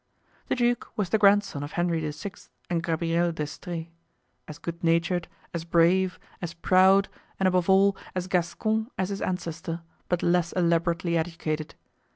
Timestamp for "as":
5.53-5.63, 6.41-6.55, 8.15-8.25, 8.97-9.09